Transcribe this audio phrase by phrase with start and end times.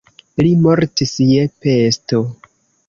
[0.45, 2.25] Li mortis je pesto.